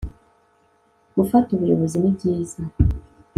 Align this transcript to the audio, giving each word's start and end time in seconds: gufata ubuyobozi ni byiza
gufata 1.17 1.49
ubuyobozi 1.53 1.95
ni 1.99 2.11
byiza 2.15 2.61